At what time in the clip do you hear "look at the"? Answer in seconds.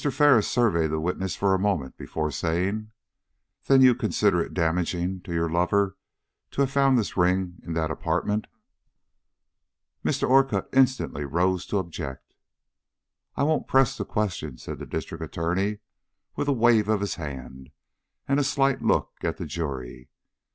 18.81-19.45